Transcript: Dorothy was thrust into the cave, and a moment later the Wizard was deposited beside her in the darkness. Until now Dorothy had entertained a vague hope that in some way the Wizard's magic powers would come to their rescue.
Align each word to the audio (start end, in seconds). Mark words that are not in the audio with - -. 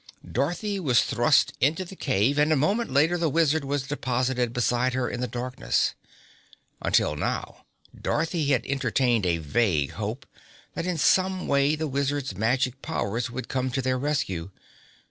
Dorothy 0.27 0.79
was 0.79 1.03
thrust 1.03 1.53
into 1.61 1.85
the 1.85 1.95
cave, 1.95 2.39
and 2.39 2.51
a 2.51 2.55
moment 2.55 2.91
later 2.91 3.19
the 3.19 3.29
Wizard 3.29 3.63
was 3.63 3.83
deposited 3.85 4.51
beside 4.51 4.95
her 4.95 5.07
in 5.07 5.19
the 5.21 5.27
darkness. 5.27 5.93
Until 6.81 7.15
now 7.15 7.65
Dorothy 7.95 8.47
had 8.47 8.65
entertained 8.65 9.27
a 9.27 9.37
vague 9.37 9.91
hope 9.91 10.25
that 10.73 10.87
in 10.87 10.97
some 10.97 11.47
way 11.47 11.75
the 11.75 11.87
Wizard's 11.87 12.35
magic 12.35 12.81
powers 12.81 13.29
would 13.29 13.47
come 13.47 13.69
to 13.69 13.81
their 13.83 13.99
rescue. 13.99 14.49